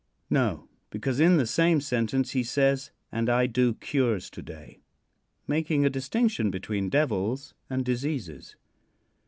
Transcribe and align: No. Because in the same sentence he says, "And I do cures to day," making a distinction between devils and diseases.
No. 0.31 0.67
Because 0.89 1.19
in 1.19 1.37
the 1.37 1.45
same 1.45 1.79
sentence 1.79 2.31
he 2.31 2.41
says, 2.41 2.89
"And 3.11 3.29
I 3.29 3.45
do 3.45 3.75
cures 3.75 4.31
to 4.31 4.41
day," 4.41 4.79
making 5.45 5.85
a 5.85 5.91
distinction 5.91 6.49
between 6.49 6.89
devils 6.89 7.53
and 7.69 7.85
diseases. 7.85 8.55